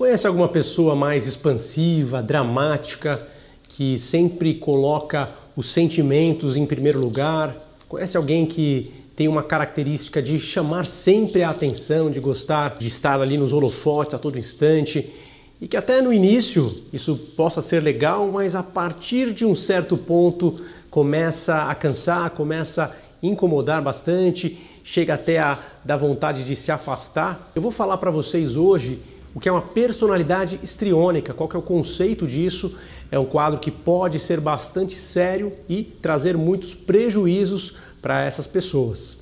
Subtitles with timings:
[0.00, 3.20] Conhece alguma pessoa mais expansiva, dramática,
[3.68, 7.54] que sempre coloca os sentimentos em primeiro lugar?
[7.86, 13.20] Conhece alguém que tem uma característica de chamar sempre a atenção, de gostar de estar
[13.20, 15.12] ali nos holofotes a todo instante?
[15.60, 19.98] E que até no início isso possa ser legal, mas a partir de um certo
[19.98, 20.56] ponto
[20.88, 22.90] começa a cansar, começa a
[23.22, 27.52] incomodar bastante, chega até a dar vontade de se afastar.
[27.54, 28.98] Eu vou falar para vocês hoje
[29.34, 32.74] o que é uma personalidade estriônica, qual que é o conceito disso.
[33.10, 39.18] É um quadro que pode ser bastante sério e trazer muitos prejuízos para essas pessoas.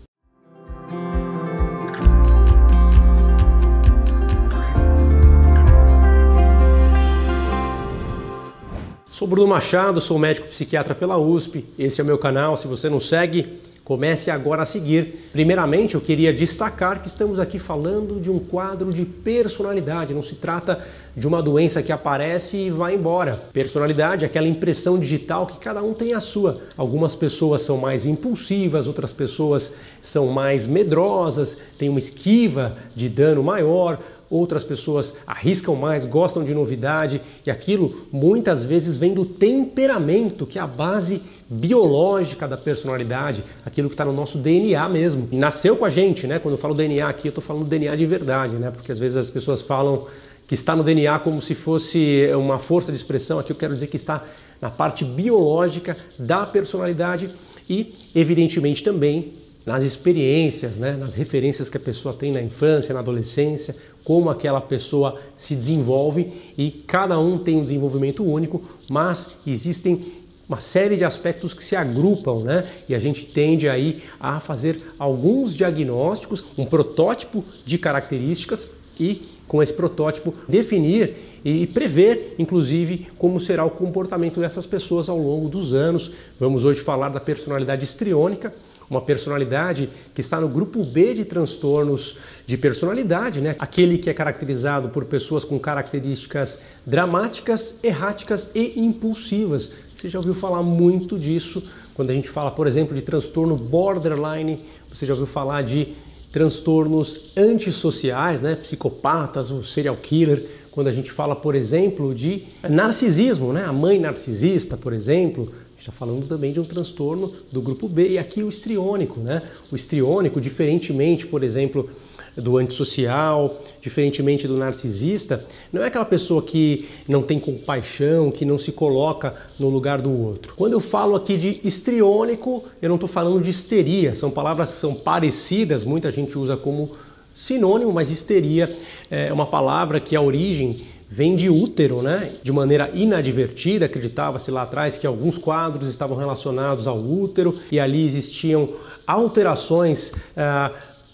[9.11, 11.65] Sou Bruno Machado, sou médico psiquiatra pela USP.
[11.77, 12.57] Esse é o meu canal.
[12.57, 15.31] Se você não segue, comece agora a seguir.
[15.33, 20.13] Primeiramente, eu queria destacar que estamos aqui falando de um quadro de personalidade.
[20.13, 20.79] Não se trata
[21.17, 23.41] de uma doença que aparece e vai embora.
[23.51, 26.61] Personalidade é aquela impressão digital que cada um tem a sua.
[26.77, 29.73] Algumas pessoas são mais impulsivas, outras pessoas
[30.03, 33.99] são mais medrosas, têm uma esquiva de dano maior
[34.31, 40.59] outras pessoas arriscam mais, gostam de novidade e aquilo muitas vezes vem do temperamento, que
[40.59, 45.29] é a base biológica da personalidade, aquilo que está no nosso DNA mesmo.
[45.33, 46.39] Nasceu com a gente, né?
[46.39, 48.71] Quando eu falo DNA aqui, eu estou falando DNA de verdade, né?
[48.71, 50.07] Porque às vezes as pessoas falam
[50.47, 53.87] que está no DNA como se fosse uma força de expressão, aqui eu quero dizer
[53.87, 54.25] que está
[54.61, 57.31] na parte biológica da personalidade
[57.69, 59.35] e, evidentemente, também
[59.69, 64.63] nas experiências, né, nas referências que a pessoa tem na infância, na adolescência, como aquela
[64.63, 70.15] pessoa se desenvolve e cada um tem um desenvolvimento único, mas existem
[70.49, 72.67] uma série de aspectos que se agrupam, né?
[72.89, 79.63] E a gente tende aí a fazer alguns diagnósticos, um protótipo de características e com
[79.63, 85.75] esse protótipo definir e prever, inclusive, como será o comportamento dessas pessoas ao longo dos
[85.75, 86.11] anos.
[86.41, 88.55] Vamos hoje falar da personalidade estriônica,
[88.91, 92.17] uma personalidade que está no grupo B de transtornos
[92.47, 93.55] de personalidade, né?
[93.59, 99.71] aquele que é caracterizado por pessoas com características dramáticas, erráticas e impulsivas.
[99.95, 101.63] Você já ouviu falar muito disso
[101.95, 105.95] quando a gente fala, por exemplo, de transtorno borderline, você já ouviu falar de
[106.33, 108.55] transtornos antissociais, né?
[108.55, 113.65] psicopatas, o serial killer, quando a gente fala, por exemplo, de narcisismo, né?
[113.65, 118.19] a mãe narcisista, por exemplo, está falando também de um transtorno do grupo B e
[118.19, 119.43] aqui o estriônico, né?
[119.71, 121.89] O estriônico, diferentemente, por exemplo,
[122.37, 128.59] do antissocial, diferentemente do narcisista, não é aquela pessoa que não tem compaixão, que não
[128.59, 130.55] se coloca no lugar do outro.
[130.55, 134.81] Quando eu falo aqui de estriônico, eu não estou falando de histeria, são palavras que
[134.81, 136.91] são parecidas, muita gente usa como
[137.35, 138.75] sinônimo, mas histeria
[139.11, 142.35] é uma palavra que a origem vem de útero, né?
[142.43, 148.05] De maneira inadvertida, acreditava-se lá atrás que alguns quadros estavam relacionados ao útero e ali
[148.05, 148.69] existiam
[149.07, 150.71] alterações ah,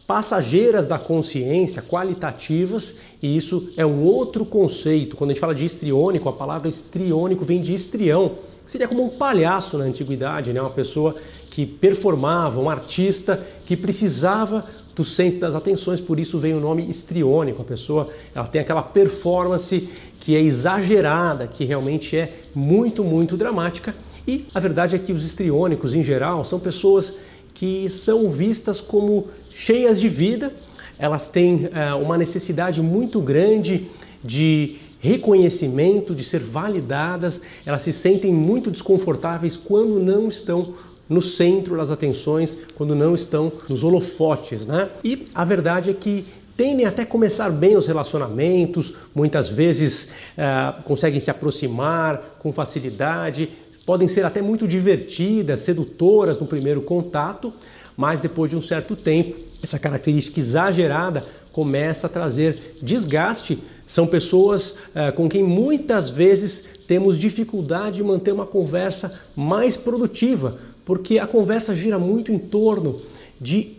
[0.07, 5.17] passageiras da consciência, qualitativas, e isso é um outro conceito.
[5.17, 9.05] Quando a gente fala de estriônico, a palavra estriônico vem de estrião, que seria como
[9.05, 10.61] um palhaço na antiguidade, né?
[10.61, 11.15] uma pessoa
[11.51, 16.89] que performava, um artista que precisava do centro das atenções, por isso vem o nome
[16.89, 17.63] estriônico.
[17.63, 19.89] A pessoa ela tem aquela performance
[20.21, 23.95] que é exagerada, que realmente é muito, muito dramática.
[24.27, 27.15] E a verdade é que os estriônicos, em geral, são pessoas
[27.53, 30.53] que são vistas como cheias de vida,
[30.99, 33.89] elas têm uh, uma necessidade muito grande
[34.23, 40.75] de reconhecimento, de ser validadas, elas se sentem muito desconfortáveis quando não estão
[41.09, 44.89] no centro das atenções, quando não estão nos holofotes, né?
[45.03, 46.25] E a verdade é que
[46.57, 53.51] tendem até começar bem os relacionamentos, muitas vezes uh, conseguem se aproximar com facilidade,
[53.85, 57.53] podem ser até muito divertidas, sedutoras no primeiro contato,
[57.97, 63.59] mas depois de um certo tempo, essa característica exagerada começa a trazer desgaste.
[63.87, 70.59] São pessoas uh, com quem muitas vezes temos dificuldade de manter uma conversa mais produtiva,
[70.85, 73.01] porque a conversa gira muito em torno
[73.41, 73.75] de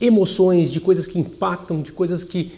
[0.00, 2.52] emoções, de coisas que impactam, de coisas que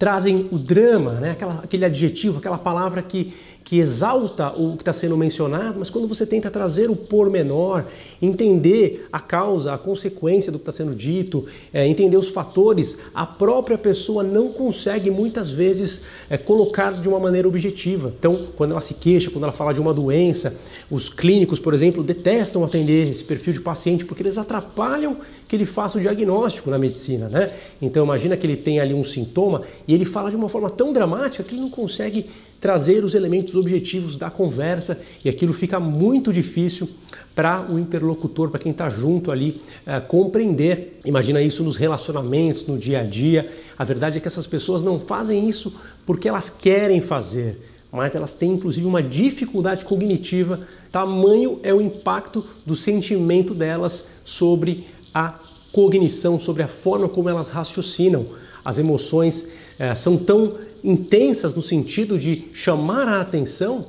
[0.00, 1.32] trazem o drama, né?
[1.32, 6.08] Aquela, aquele adjetivo, aquela palavra que, que exalta o que está sendo mencionado, mas quando
[6.08, 7.84] você tenta trazer o pormenor,
[8.20, 13.26] entender a causa, a consequência do que está sendo dito, é, entender os fatores, a
[13.26, 16.00] própria pessoa não consegue muitas vezes
[16.30, 18.10] é, colocar de uma maneira objetiva.
[18.18, 20.56] Então, quando ela se queixa, quando ela fala de uma doença,
[20.90, 25.66] os clínicos, por exemplo, detestam atender esse perfil de paciente porque eles atrapalham que ele
[25.66, 27.52] faça o diagnóstico na medicina, né?
[27.82, 30.92] Então, imagina que ele tem ali um sintoma E ele fala de uma forma tão
[30.92, 32.26] dramática que ele não consegue
[32.60, 36.88] trazer os elementos objetivos da conversa e aquilo fica muito difícil
[37.34, 41.00] para o interlocutor, para quem está junto ali, uh, compreender.
[41.04, 43.52] Imagina isso nos relacionamentos, no dia a dia.
[43.76, 45.74] A verdade é que essas pessoas não fazem isso
[46.06, 47.58] porque elas querem fazer,
[47.90, 50.60] mas elas têm inclusive uma dificuldade cognitiva.
[50.92, 55.34] Tamanho é o impacto do sentimento delas sobre a
[55.72, 58.38] cognição, sobre a forma como elas raciocinam.
[58.64, 59.48] As emoções
[59.78, 63.86] eh, são tão intensas no sentido de chamar a atenção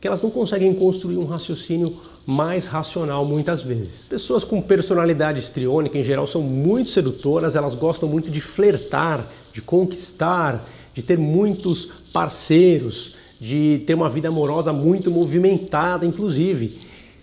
[0.00, 1.94] que elas não conseguem construir um raciocínio
[2.26, 4.08] mais racional muitas vezes.
[4.08, 9.60] Pessoas com personalidade histriônica em geral são muito sedutoras, elas gostam muito de flertar, de
[9.60, 16.78] conquistar, de ter muitos parceiros, de ter uma vida amorosa muito movimentada, inclusive.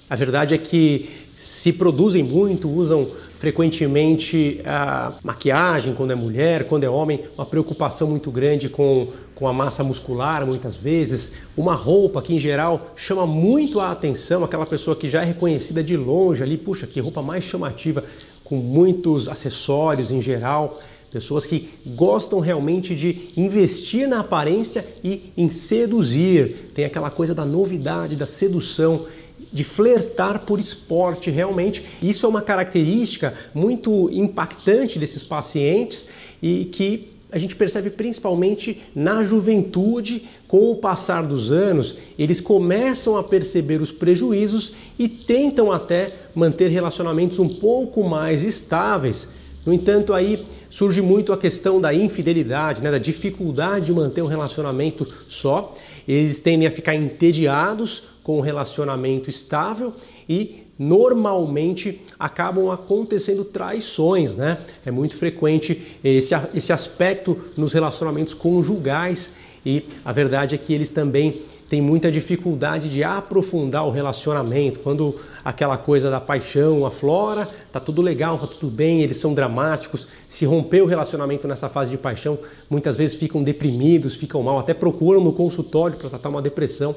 [0.10, 6.84] A verdade é que se produzem muito, usam frequentemente a maquiagem quando é mulher, quando
[6.84, 12.24] é homem, uma preocupação muito grande com, com a massa muscular, muitas vezes, uma roupa
[12.24, 16.42] que em geral chama muito a atenção, aquela pessoa que já é reconhecida de longe
[16.42, 18.04] ali, puxa, que roupa mais chamativa,
[18.44, 20.80] com muitos acessórios em geral.
[21.12, 26.72] Pessoas que gostam realmente de investir na aparência e em seduzir.
[26.74, 29.06] Tem aquela coisa da novidade, da sedução
[29.52, 31.84] de flertar por esporte realmente.
[32.02, 36.08] Isso é uma característica muito impactante desses pacientes
[36.42, 43.18] e que a gente percebe principalmente na juventude, com o passar dos anos, eles começam
[43.18, 49.28] a perceber os prejuízos e tentam até manter relacionamentos um pouco mais estáveis.
[49.68, 54.26] No entanto, aí surge muito a questão da infidelidade, né, da dificuldade de manter um
[54.26, 55.74] relacionamento só.
[56.08, 59.94] Eles tendem a ficar entediados com um relacionamento estável
[60.28, 64.60] e normalmente acabam acontecendo traições, né?
[64.86, 69.34] É muito frequente esse, esse aspecto nos relacionamentos conjugais
[69.68, 74.80] e a verdade é que eles também têm muita dificuldade de aprofundar o relacionamento.
[74.80, 80.08] Quando aquela coisa da paixão aflora, tá tudo legal, tá tudo bem, eles são dramáticos.
[80.26, 84.74] Se romper o relacionamento nessa fase de paixão, muitas vezes ficam deprimidos, ficam mal, até
[84.74, 86.96] procuram no consultório para tratar uma depressão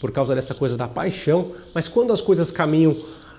[0.00, 2.96] por causa dessa coisa da paixão, mas quando as coisas caminham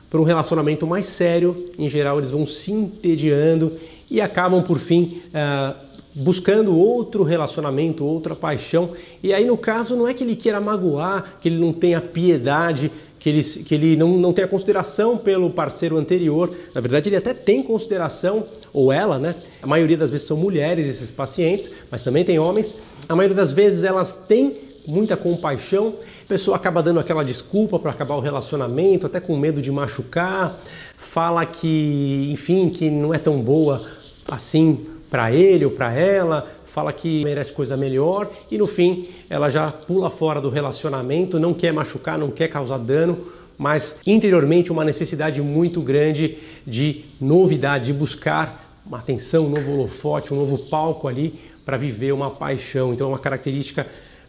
[0.09, 3.73] para um relacionamento mais sério, em geral eles vão se entediando
[4.11, 8.91] e acabam por fim uh, buscando outro relacionamento, outra paixão.
[9.21, 12.91] E aí no caso não é que ele queira magoar, que ele não tenha piedade,
[13.19, 16.51] que ele, que ele não, não tenha consideração pelo parceiro anterior.
[16.73, 19.35] Na verdade ele até tem consideração, ou ela, né?
[19.61, 22.77] A maioria das vezes são mulheres esses pacientes, mas também tem homens.
[23.07, 27.91] A maioria das vezes elas têm muita compaixão, a pessoa acaba dando aquela desculpa para
[27.91, 30.59] acabar o relacionamento, até com medo de machucar,
[30.97, 33.81] fala que, enfim, que não é tão boa
[34.29, 39.47] assim para ele ou para ela, fala que merece coisa melhor e no fim ela
[39.47, 43.19] já pula fora do relacionamento, não quer machucar, não quer causar dano,
[43.55, 50.33] mas interiormente uma necessidade muito grande de novidade, de buscar uma atenção, um novo holofote,
[50.33, 52.91] um novo palco ali para viver uma paixão.
[52.91, 53.85] Então é uma característica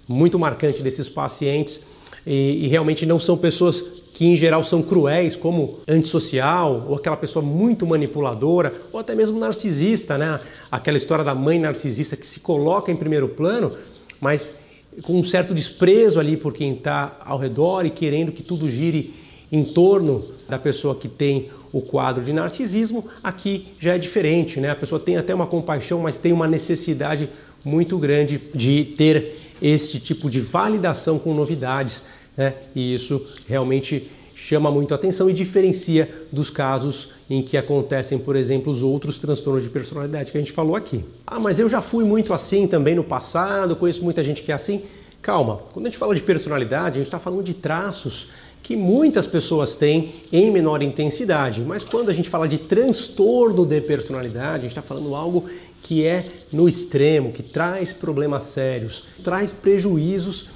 [0.06, 1.80] muito marcante desses pacientes
[2.26, 3.84] e, e, realmente não são pessoas
[4.14, 9.38] que em geral são cruéis, como antissocial ou aquela pessoa muito manipuladora ou até mesmo
[9.38, 10.40] narcisista, né?
[10.70, 13.72] Aquela história da mãe narcisista que se coloca em primeiro plano,
[14.20, 14.54] mas
[15.02, 19.12] com um certo desprezo ali por quem está ao redor e querendo que tudo gire
[19.50, 24.70] em torno da pessoa que tem o quadro de narcisismo, aqui já é diferente, né?
[24.70, 27.28] A pessoa tem até uma compaixão, mas tem uma necessidade
[27.64, 32.04] muito grande de ter este tipo de validação com novidades,
[32.36, 32.54] né?
[32.74, 38.34] e isso realmente chama muito a atenção e diferencia dos casos em que acontecem, por
[38.34, 41.04] exemplo, os outros transtornos de personalidade que a gente falou aqui.
[41.26, 44.54] Ah, mas eu já fui muito assim também no passado, conheço muita gente que é
[44.54, 44.82] assim.
[45.22, 48.28] Calma, quando a gente fala de personalidade, a gente está falando de traços
[48.62, 53.80] que muitas pessoas têm em menor intensidade, mas quando a gente fala de transtorno de
[53.80, 55.44] personalidade, a gente está falando algo
[55.82, 60.46] que é no extremo, que traz problemas sérios, traz prejuízos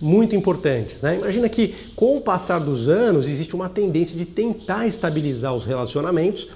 [0.00, 1.02] muito importantes.
[1.02, 1.16] Né?
[1.16, 6.48] Imagina que com o passar dos anos existe uma tendência de tentar estabilizar os relacionamentos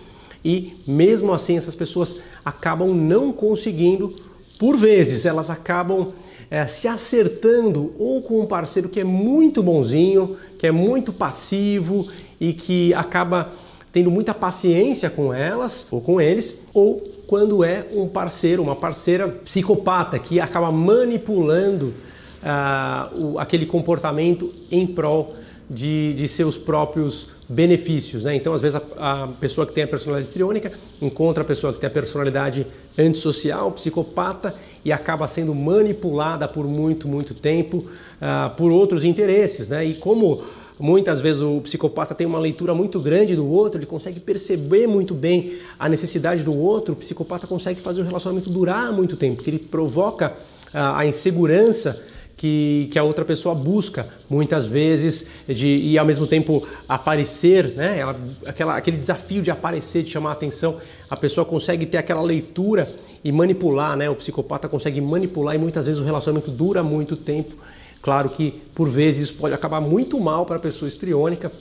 [0.45, 4.15] e mesmo assim essas pessoas acabam não conseguindo.
[4.59, 6.09] Por vezes elas acabam
[6.51, 12.09] é, se acertando ou com um parceiro que é muito bonzinho, que é muito passivo
[12.39, 13.53] e que acaba
[13.93, 19.29] tendo muita paciência com elas ou com eles, ou quando é um parceiro, uma parceira
[19.29, 21.95] psicopata que acaba manipulando
[22.43, 25.35] uh, o, aquele comportamento em prol
[25.71, 28.25] de, de seus próprios benefícios.
[28.25, 28.35] Né?
[28.35, 31.79] Então, às vezes, a, a, pessoa que tem a personalidade histriônica encontra a pessoa que
[31.79, 32.67] tem a personalidade
[32.99, 34.55] antissocial, psicopata,
[34.85, 39.69] e acaba sendo manipulada por muito, muito tempo uh, por outros interesses.
[39.69, 39.85] Né?
[39.85, 40.43] E como
[40.77, 45.15] muitas vezes o psicopata tem uma leitura muito grande do outro, ele consegue perceber muito
[45.15, 49.51] bem a necessidade do outro, o psicopata consegue fazer o relacionamento durar muito tempo, porque
[49.51, 50.33] ele provoca
[50.75, 52.03] uh, a insegurança
[52.41, 57.99] que, que a outra pessoa busca, muitas vezes, de, e ao mesmo tempo aparecer, né?
[57.99, 58.17] Ela,
[58.47, 60.79] aquela, aquele desafio de aparecer, de chamar a atenção,
[61.11, 62.91] a pessoa consegue ter aquela leitura
[63.23, 64.09] e manipular, né?
[64.09, 67.55] O psicopata consegue manipular e muitas vezes o relacionamento dura muito tempo.
[68.01, 71.53] Claro que, por vezes, isso pode acabar muito mal para a pessoa estriônica,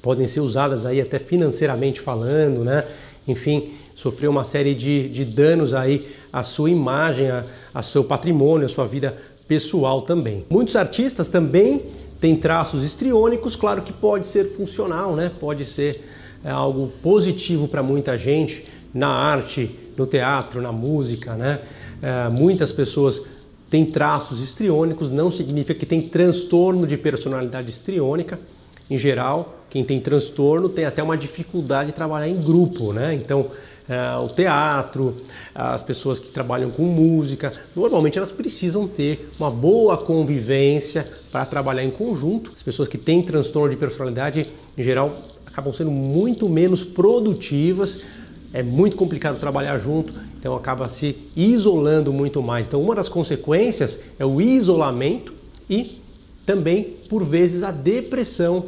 [0.00, 2.84] podem ser usadas aí até financeiramente falando, né?
[3.26, 7.26] Enfim, sofrer uma série de, de danos aí à sua imagem,
[7.74, 10.44] a seu patrimônio, à sua vida pessoal também.
[10.50, 11.82] Muitos artistas também
[12.20, 15.30] têm traços estriônicos, claro que pode ser funcional, né?
[15.38, 16.04] pode ser
[16.44, 21.34] é, algo positivo para muita gente na arte, no teatro, na música.
[21.34, 21.60] Né?
[22.02, 23.22] É, muitas pessoas
[23.68, 28.38] têm traços estriônicos, não significa que tem transtorno de personalidade estriônica.
[28.88, 33.14] Em geral, quem tem transtorno tem até uma dificuldade de trabalhar em grupo, né?
[33.14, 33.50] Então,
[33.88, 35.16] é, o teatro,
[35.54, 41.84] as pessoas que trabalham com música, normalmente elas precisam ter uma boa convivência para trabalhar
[41.84, 42.52] em conjunto.
[42.54, 45.16] As pessoas que têm transtorno de personalidade, em geral,
[45.46, 48.00] acabam sendo muito menos produtivas.
[48.52, 52.66] É muito complicado trabalhar junto, então acaba se isolando muito mais.
[52.66, 55.34] Então, uma das consequências é o isolamento
[55.68, 56.00] e
[56.44, 58.66] também, por vezes, a depressão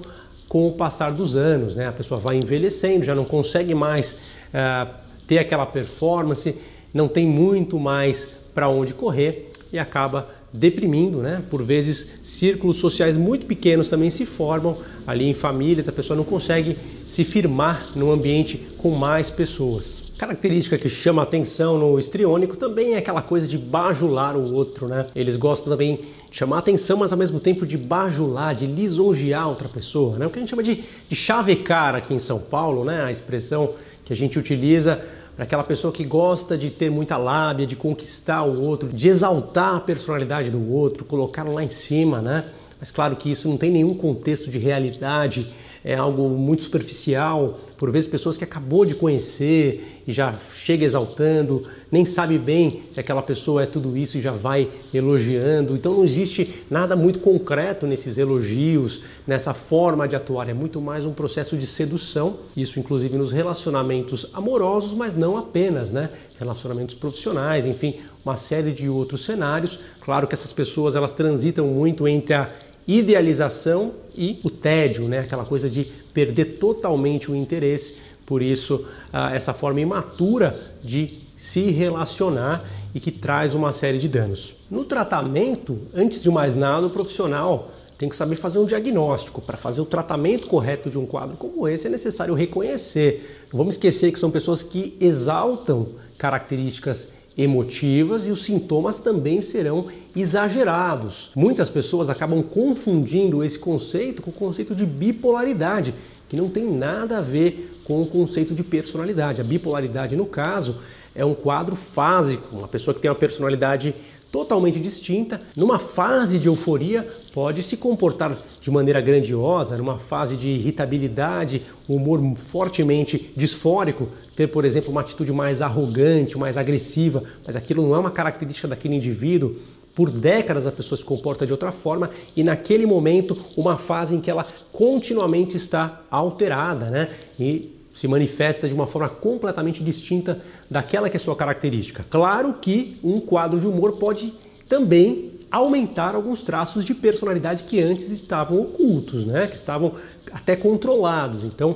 [0.49, 1.75] com o passar dos anos.
[1.75, 1.87] Né?
[1.87, 6.57] A pessoa vai envelhecendo, já não consegue mais uh, ter aquela performance,
[6.93, 11.43] não tem muito mais para onde correr e acaba deprimindo, né?
[11.51, 16.25] Por vezes círculos sociais muito pequenos também se formam ali em famílias, a pessoa não
[16.25, 20.05] consegue se firmar num ambiente com mais pessoas.
[20.17, 25.07] Característica que chama atenção no estriônico também é aquela coisa de bajular o outro, né?
[25.15, 29.69] Eles gostam também de chamar atenção, mas ao mesmo tempo de bajular, de lisonjear outra
[29.69, 30.27] pessoa, né?
[30.27, 33.05] O que a gente chama de, de chavecar aqui em São Paulo, né?
[33.05, 34.99] A expressão que a gente utiliza
[35.39, 39.77] para aquela pessoa que gosta de ter muita lábia, de conquistar o outro, de exaltar
[39.77, 42.47] a personalidade do outro, colocá-lo lá em cima, né?
[42.81, 45.53] Mas claro que isso não tem nenhum contexto de realidade
[45.89, 51.65] é algo muito superficial, por vezes pessoas que acabou de conhecer e já chega exaltando,
[51.91, 55.75] nem sabe bem se aquela pessoa é tudo isso e já vai elogiando.
[55.75, 61.07] Então não existe nada muito concreto nesses elogios, nessa forma de atuar, é muito mais
[61.07, 66.11] um processo de sedução, isso inclusive nos relacionamentos amorosos, mas não apenas, né?
[66.39, 69.81] Relacionamentos profissionais, enfim, uma série de outros cenários.
[70.03, 72.51] Claro que essas pessoas elas transitam muito entre a
[72.89, 75.21] idealização e o tédio, né?
[75.21, 77.97] aquela coisa de perder totalmente o interesse.
[78.25, 82.65] Por isso, ah, essa forma imatura de se relacionar
[82.95, 84.57] e que traz uma série de danos.
[84.71, 89.41] No tratamento, antes de mais nada, o profissional tem que saber fazer um diagnóstico.
[89.41, 93.45] Para fazer o tratamento correto de um quadro como esse, é necessário reconhecer.
[93.53, 99.87] Não vamos esquecer que são pessoas que exaltam características emotivas e os sintomas também serão
[100.17, 101.31] exagerados.
[101.37, 105.95] Muitas pessoas acabam confundindo esse conceito com o conceito de bipolaridade,
[106.29, 109.41] que não tem nada a ver com o conceito de personalidade.
[109.41, 110.79] A bipolaridade, no caso,
[111.19, 113.93] é um quadro fásico, uma pessoa que tem uma personalidade
[114.31, 115.41] totalmente distinta.
[115.57, 122.21] Numa fase de euforia, pode se comportar de maneira grandiosa, numa fase de irritabilidade, humor
[122.37, 127.99] fortemente disfórico, ter, por exemplo, uma atitude mais arrogante, mais agressiva, mas aquilo não é
[127.99, 129.57] uma característica daquele indivíduo.
[129.97, 134.21] Por décadas a pessoa se comporta de outra forma e naquele momento uma fase em
[134.21, 137.09] que ela continuamente está alterada, né?
[137.41, 140.41] E se manifesta de uma forma completamente distinta
[140.71, 142.07] daquela que é sua característica.
[142.09, 144.33] Claro que um quadro de humor pode
[144.69, 149.49] também aumentar alguns traços de personalidade que antes estavam ocultos, né?
[149.49, 149.95] que estavam
[150.31, 151.43] até controlados.
[151.43, 151.75] Então,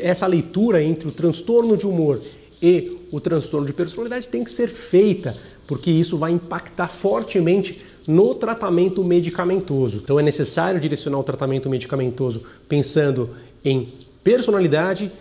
[0.00, 2.20] essa leitura entre o transtorno de humor
[2.60, 5.36] e o transtorno de personalidade tem que ser feita,
[5.68, 9.98] porque isso vai impactar fortemente no tratamento medicamentoso.
[10.02, 13.30] Então é necessário direcionar o tratamento medicamentoso pensando
[13.64, 13.92] em
[14.24, 15.12] personalidade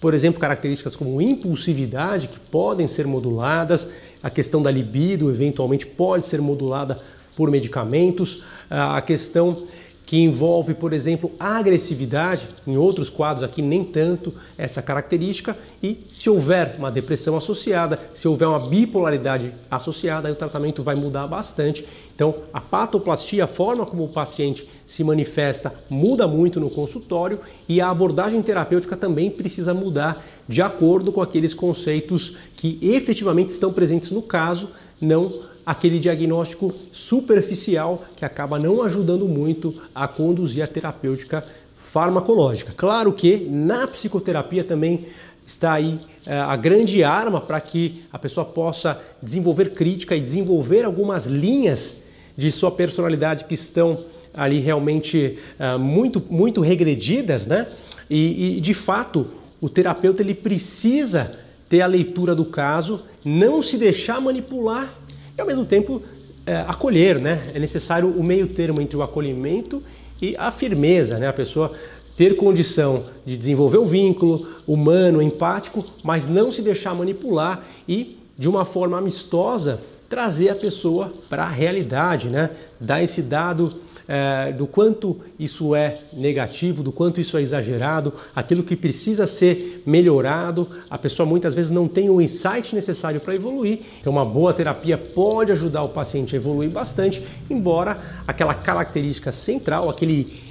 [0.00, 3.88] por exemplo, características como impulsividade, que podem ser moduladas,
[4.22, 6.98] a questão da libido, eventualmente, pode ser modulada
[7.36, 9.64] por medicamentos, a questão
[10.06, 16.30] que envolve, por exemplo, agressividade, em outros quadros aqui nem tanto essa característica, e se
[16.30, 21.84] houver uma depressão associada, se houver uma bipolaridade associada, aí o tratamento vai mudar bastante.
[22.14, 27.80] Então, a patoplastia, a forma como o paciente se manifesta, muda muito no consultório e
[27.80, 34.12] a abordagem terapêutica também precisa mudar de acordo com aqueles conceitos que efetivamente estão presentes
[34.12, 34.70] no caso,
[35.00, 41.44] não aquele diagnóstico superficial que acaba não ajudando muito a conduzir a terapêutica
[41.80, 42.72] farmacológica.
[42.76, 45.06] Claro que na psicoterapia também
[45.44, 50.84] está aí eh, a grande arma para que a pessoa possa desenvolver crítica e desenvolver
[50.84, 51.96] algumas linhas
[52.36, 54.04] de sua personalidade que estão
[54.34, 57.66] ali realmente uh, muito, muito regredidas, né?
[58.10, 59.26] E, e, de fato
[59.58, 64.92] o terapeuta ele precisa ter a leitura do caso, não se deixar manipular
[65.36, 66.02] e ao mesmo tempo
[66.46, 67.50] é, acolher, né?
[67.54, 69.82] É necessário o meio termo entre o acolhimento
[70.20, 71.28] e a firmeza, né?
[71.28, 71.72] A pessoa
[72.16, 78.48] ter condição de desenvolver o vínculo humano, empático, mas não se deixar manipular e de
[78.48, 82.50] uma forma amistosa trazer a pessoa para a realidade, né?
[82.80, 83.74] Dar esse dado
[84.08, 89.82] é, do quanto isso é negativo, do quanto isso é exagerado, aquilo que precisa ser
[89.84, 90.68] melhorado.
[90.88, 93.80] A pessoa muitas vezes não tem o insight necessário para evoluir.
[94.00, 99.90] Então, uma boa terapia pode ajudar o paciente a evoluir bastante, embora aquela característica central,
[99.90, 100.44] aquele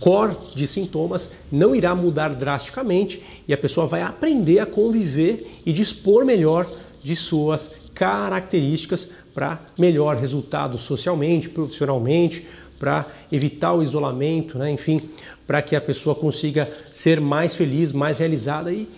[0.00, 5.72] core de sintomas não irá mudar drasticamente e a pessoa vai aprender a conviver e
[5.72, 6.68] dispor melhor
[7.02, 12.46] de suas características para melhor resultado socialmente, profissionalmente,
[12.82, 14.68] para evitar o isolamento, né?
[14.68, 15.00] enfim,
[15.46, 18.88] para que a pessoa consiga ser mais feliz, mais realizada e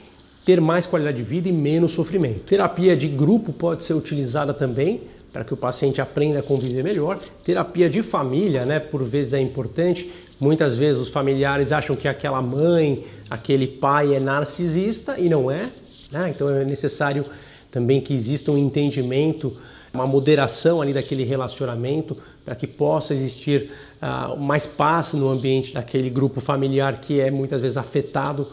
[0.42, 2.40] ter mais qualidade de vida e menos sofrimento.
[2.44, 7.20] Terapia de grupo pode ser utilizada também para que o paciente aprenda a conviver melhor.
[7.44, 10.10] Terapia de família, né, por vezes é importante.
[10.40, 15.68] Muitas vezes os familiares acham que aquela mãe, aquele pai é narcisista e não é.
[16.10, 16.30] Né?
[16.34, 17.26] Então é necessário
[17.74, 19.56] também que exista um entendimento
[19.92, 23.68] uma moderação ali daquele relacionamento para que possa existir
[24.00, 28.46] uh, mais paz no ambiente daquele grupo familiar que é muitas vezes afetado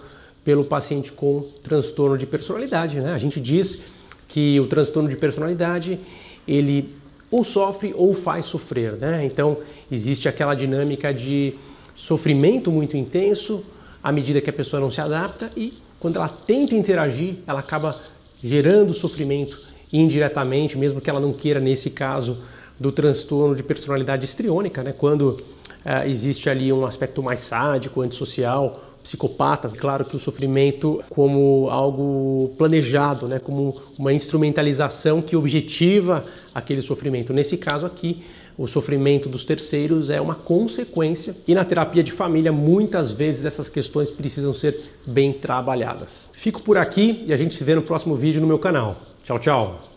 [0.43, 2.99] pelo paciente com transtorno de personalidade.
[2.99, 3.13] Né?
[3.13, 3.81] A gente diz
[4.27, 5.99] que o transtorno de personalidade
[6.47, 6.95] ele
[7.29, 8.93] ou sofre ou faz sofrer.
[8.93, 9.23] Né?
[9.25, 9.57] Então
[9.91, 11.53] existe aquela dinâmica de
[11.93, 13.63] sofrimento muito intenso
[14.03, 17.95] à medida que a pessoa não se adapta e quando ela tenta interagir, ela acaba
[18.43, 19.59] gerando sofrimento
[19.91, 22.39] indiretamente, mesmo que ela não queira, nesse caso
[22.79, 24.91] do transtorno de personalidade histriônica, né?
[24.91, 25.37] quando
[25.85, 29.75] uh, existe ali um aspecto mais sádico, antissocial, psicopatas.
[29.75, 33.39] Claro que o sofrimento como algo planejado, né?
[33.39, 37.33] como uma instrumentalização que objetiva aquele sofrimento.
[37.33, 38.23] Nesse caso aqui,
[38.57, 43.69] o sofrimento dos terceiros é uma consequência e na terapia de família muitas vezes essas
[43.69, 46.29] questões precisam ser bem trabalhadas.
[46.33, 48.95] Fico por aqui e a gente se vê no próximo vídeo no meu canal.
[49.23, 49.90] Tchau, tchau.